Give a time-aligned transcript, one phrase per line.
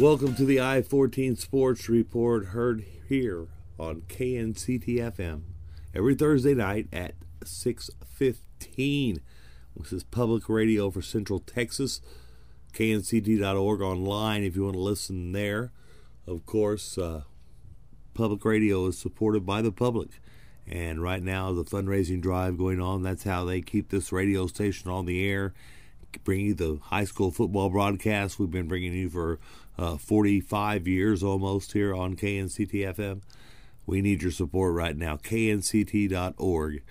[0.00, 3.46] Welcome to the I 14 Sports Report, heard here
[3.78, 5.40] on KNCT FM
[5.94, 9.20] every Thursday night at 6:15.
[9.74, 12.02] This is public radio for Central Texas.
[12.74, 15.72] KNCT.org online if you want to listen there.
[16.26, 17.22] Of course, uh,
[18.12, 20.20] public radio is supported by the public.
[20.66, 23.02] And right now, the fundraising drive going on.
[23.02, 25.54] That's how they keep this radio station on the air,
[26.24, 29.38] bring you the high school football broadcast we've been bringing you for
[29.78, 33.22] uh, 45 years almost here on KNCT FM.
[33.86, 35.16] We need your support right now.
[35.16, 36.82] KNCT.org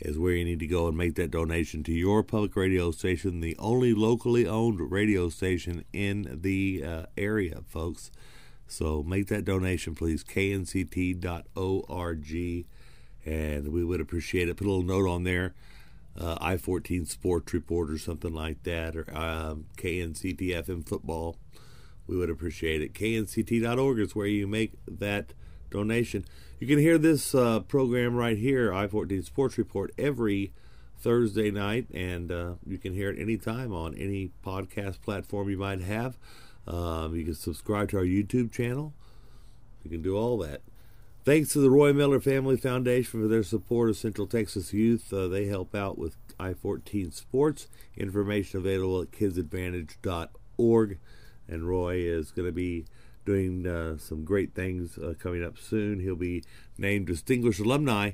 [0.00, 3.40] is where you need to go and make that donation to your public radio station,
[3.40, 8.10] the only locally owned radio station in the uh, area, folks.
[8.66, 10.22] So make that donation, please.
[10.22, 11.36] KNCT.org
[13.26, 14.56] and we would appreciate it.
[14.56, 15.54] Put a little note on there,
[16.18, 21.36] uh, I 14 Sports Report or something like that, or um, KNCTFM Football.
[22.06, 22.94] We would appreciate it.
[22.94, 25.34] KNCT.org is where you make that
[25.70, 26.24] donation.
[26.58, 30.52] You can hear this uh, program right here, I 14 Sports Report, every
[30.98, 35.82] Thursday night, and uh, you can hear it anytime on any podcast platform you might
[35.82, 36.18] have.
[36.66, 38.92] Um, you can subscribe to our YouTube channel.
[39.84, 40.62] You can do all that.
[41.28, 45.12] Thanks to the Roy Miller Family Foundation for their support of Central Texas youth.
[45.12, 47.68] Uh, they help out with I 14 sports.
[47.98, 50.98] Information available at kidsadvantage.org.
[51.46, 52.86] And Roy is going to be
[53.26, 56.00] doing uh, some great things uh, coming up soon.
[56.00, 56.44] He'll be
[56.78, 58.12] named Distinguished Alumni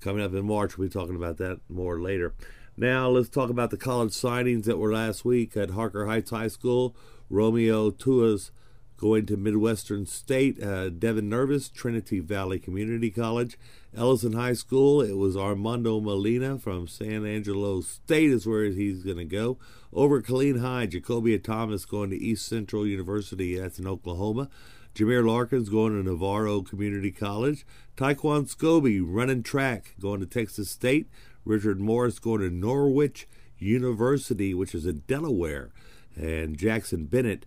[0.00, 0.76] coming up in March.
[0.76, 2.34] We'll be talking about that more later.
[2.76, 6.48] Now, let's talk about the college signings that were last week at Harker Heights High
[6.48, 6.96] School.
[7.30, 8.50] Romeo Tua's
[8.96, 13.58] Going to Midwestern State, uh, Devin Nervis, Trinity Valley Community College.
[13.94, 19.18] Ellison High School, it was Armando Molina from San Angelo State, is where he's going
[19.18, 19.58] to go.
[19.92, 24.48] Over Killeen High, Jacobia Thomas going to East Central University, that's in Oklahoma.
[24.94, 27.66] Jameer Larkins going to Navarro Community College.
[27.98, 31.10] Taekwon Scobie running track going to Texas State.
[31.44, 35.70] Richard Morris going to Norwich University, which is in Delaware.
[36.14, 37.44] And Jackson Bennett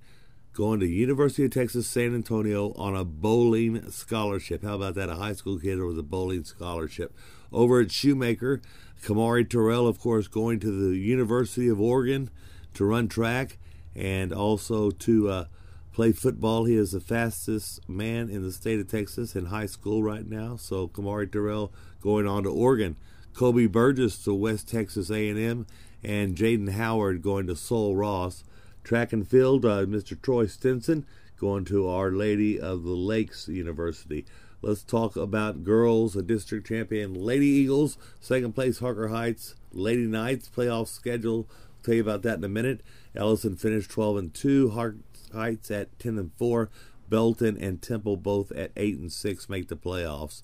[0.60, 4.62] going to University of Texas San Antonio on a bowling scholarship.
[4.62, 5.08] How about that?
[5.08, 7.16] A high school kid with a bowling scholarship.
[7.50, 8.62] Over at Shoemaker,
[9.02, 12.30] Kamari Terrell, of course, going to the University of Oregon
[12.74, 13.58] to run track
[13.96, 15.46] and also to uh,
[15.94, 16.66] play football.
[16.66, 20.58] He is the fastest man in the state of Texas in high school right now.
[20.58, 21.72] So Kamari Terrell
[22.02, 22.98] going on to Oregon.
[23.34, 25.66] Kobe Burgess to West Texas A&M,
[26.04, 28.44] and Jaden Howard going to Sul Ross.
[28.84, 30.20] Track and field, uh, Mr.
[30.20, 31.06] Troy Stinson
[31.40, 34.26] going to Our Lady of the Lakes University.
[34.62, 40.50] Let's talk about girls, a district champion, Lady Eagles, second place, Harker Heights, Lady Knights,
[40.50, 41.48] playoff schedule.
[41.50, 42.82] I'll tell you about that in a minute.
[43.16, 44.98] Ellison finished 12 and 2, Harker
[45.32, 46.70] Heights at 10 and 4.
[47.10, 50.44] Belton and Temple both at 8 and 6 make the playoffs.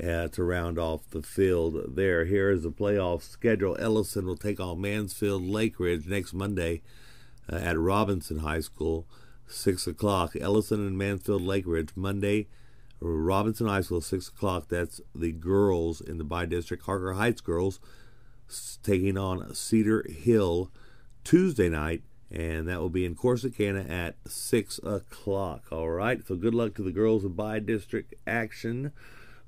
[0.00, 2.24] Uh, to round off the field there.
[2.24, 3.76] Here is the playoff schedule.
[3.80, 6.82] Ellison will take on Mansfield Lake Ridge next Monday
[7.50, 9.06] uh, at Robinson High School,
[9.46, 10.34] 6 o'clock.
[10.40, 12.48] Ellison and Mansfield Lake Ridge, Monday.
[13.00, 14.68] Robinson High School, 6 o'clock.
[14.68, 16.84] That's the girls in the by district.
[16.84, 17.80] Harker Heights girls
[18.82, 20.70] taking on Cedar Hill
[21.22, 25.64] Tuesday night, and that will be in Corsicana at 6 o'clock.
[25.70, 28.92] All right, so good luck to the girls in by district action.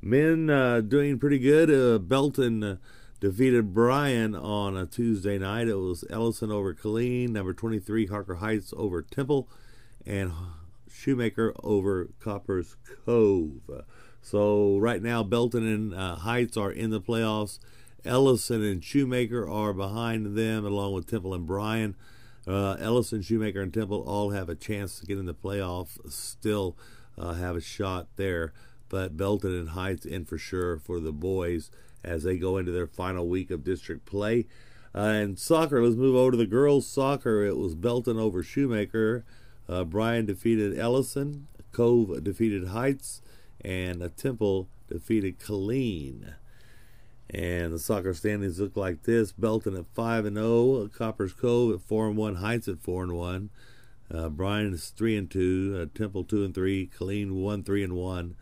[0.02, 1.70] Men uh, doing pretty good.
[1.70, 2.78] Uh, Belton.
[3.20, 5.68] Defeated Bryan on a Tuesday night.
[5.68, 9.46] It was Ellison over Killeen, number 23 Harker Heights over Temple,
[10.06, 10.32] and
[10.90, 13.84] Shoemaker over Copperas Cove.
[14.22, 17.58] So right now, Belton and uh, Heights are in the playoffs.
[18.06, 21.96] Ellison and Shoemaker are behind them, along with Temple and Bryan.
[22.46, 25.98] Uh, Ellison, Shoemaker, and Temple all have a chance to get in the playoff.
[26.10, 26.74] Still
[27.18, 28.54] uh, have a shot there,
[28.88, 31.70] but Belton and Heights in for sure for the boys
[32.04, 34.46] as they go into their final week of district play.
[34.94, 37.44] Uh, and soccer, let's move over to the girls' soccer.
[37.44, 39.24] It was Belton over Shoemaker.
[39.68, 39.84] Uh,
[40.26, 41.46] defeated Ellison.
[41.72, 43.22] Cove defeated Heights.
[43.62, 46.34] And Temple defeated Killeen.
[47.32, 51.80] And the soccer standings look like this: Belton at five and zero, Copperas Cove at
[51.80, 53.50] four and one, Heights at four and one,
[54.12, 54.28] uh,
[54.72, 58.34] is three and two, uh, Temple two and three, Killeen one three and one,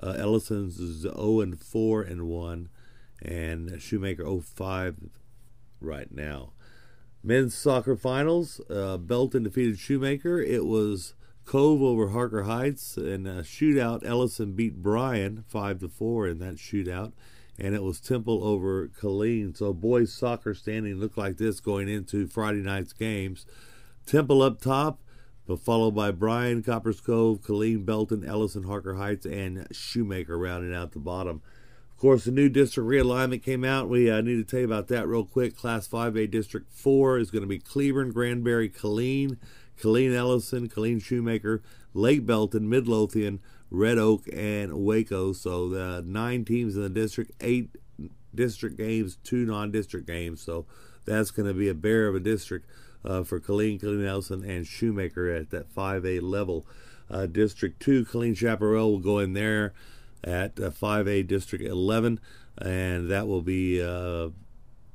[0.00, 2.68] uh, Ellison's zero and four and one,
[3.22, 4.96] and Shoemaker 05
[5.80, 6.52] right now.
[7.22, 8.60] Men's soccer finals.
[8.70, 10.40] Uh, Belton defeated Shoemaker.
[10.40, 11.14] It was
[11.44, 14.04] Cove over Harker Heights and a shootout.
[14.04, 17.12] Ellison beat Bryan five to four in that shootout,
[17.58, 19.56] and it was Temple over Killeen.
[19.56, 23.46] So boys soccer standing looked like this going into Friday night's games.
[24.06, 25.00] Temple up top,
[25.46, 30.92] but followed by Bryan, Copperas Cove, Killeen, Belton, Ellison, Harker Heights, and Shoemaker rounding out
[30.92, 31.42] the bottom.
[31.96, 33.88] Of course, the new district realignment came out.
[33.88, 35.56] We uh, need to tell you about that real quick.
[35.56, 39.38] Class 5A District 4 is going to be Cleburne, Granbury, Killeen,
[39.80, 41.62] Killeen Ellison, Killeen Shoemaker,
[41.94, 43.40] Lake Belton, Midlothian,
[43.70, 45.32] Red Oak, and Waco.
[45.32, 47.70] So the nine teams in the district, eight
[48.34, 50.42] district games, two non-district games.
[50.42, 50.66] So
[51.06, 52.68] that's going to be a bear of a district
[53.06, 56.66] uh, for Colleen, Killeen Ellison, and Shoemaker at that 5A level.
[57.08, 59.72] Uh, district 2, Killeen Chaparral will go in there
[60.24, 62.20] at uh, 5A District 11,
[62.58, 64.30] and that will be uh,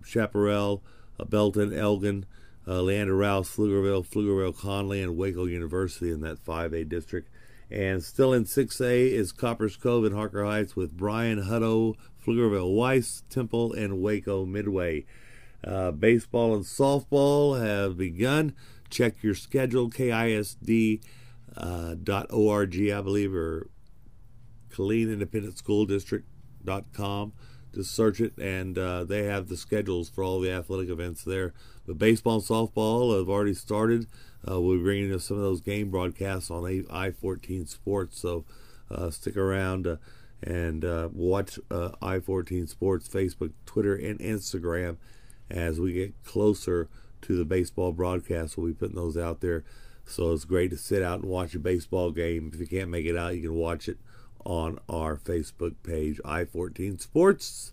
[0.06, 0.84] Chaparral,
[1.20, 2.26] uh, Belton, Elgin,
[2.68, 7.30] uh, Leander Rouse, Pflugerville, Pflugerville, Connally, and Waco University in that 5A district.
[7.70, 11.96] And still in 6A is Copperas Cove and Harker Heights with Bryan Hutto,
[12.26, 15.06] Pflugerville, Weiss, Temple, and Waco Midway.
[15.64, 18.54] Uh, baseball and softball have begun.
[18.90, 21.02] Check your schedule, KISD.org,
[21.58, 23.68] uh, I believe, or
[24.72, 27.34] Killeen Independent School District.com.
[27.74, 31.54] Just search it, and uh, they have the schedules for all the athletic events there.
[31.88, 34.08] But baseball and softball have already started.
[34.48, 38.44] Uh, we'll be bringing you some of those game broadcasts on I 14 Sports, so
[38.90, 39.98] uh, stick around uh,
[40.44, 44.98] and uh, watch uh, I 14 Sports Facebook, Twitter, and Instagram
[45.50, 46.90] as we get closer
[47.22, 48.58] to the baseball broadcast.
[48.58, 49.64] We'll be putting those out there.
[50.06, 52.52] So it's great to sit out and watch a baseball game.
[52.54, 53.98] If you can't make it out, you can watch it
[54.46, 57.72] on our Facebook page, I14 Sports.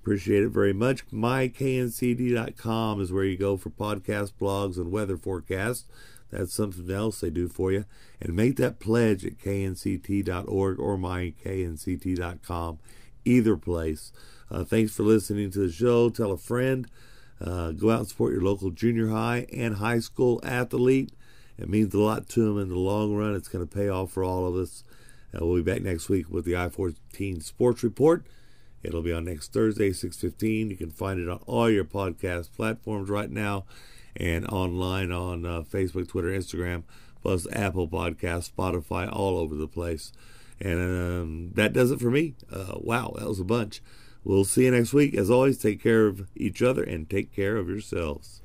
[0.00, 1.06] Appreciate it very much.
[1.10, 5.84] MyKNCT.com is where you go for podcast, blogs, and weather forecasts.
[6.30, 7.84] That's something else they do for you.
[8.20, 12.78] And make that pledge at knct.org or myknct.com,
[13.24, 14.12] either place.
[14.50, 16.10] Uh, thanks for listening to the show.
[16.10, 16.86] Tell a friend.
[17.40, 21.12] Uh, go out and support your local junior high and high school athlete.
[21.58, 23.34] It means a lot to them in the long run.
[23.34, 24.84] It's going to pay off for all of us.
[25.32, 28.24] We'll be back next week with the I-14 Sports Report.
[28.82, 30.70] It'll be on next Thursday, 6.15.
[30.70, 33.64] You can find it on all your podcast platforms right now
[34.16, 36.84] and online on uh, Facebook, Twitter, Instagram,
[37.22, 40.12] plus Apple Podcasts, Spotify, all over the place.
[40.60, 42.34] And um, that does it for me.
[42.52, 43.82] Uh, wow, that was a bunch.
[44.24, 45.14] We'll see you next week.
[45.14, 48.42] As always, take care of each other and take care of yourselves.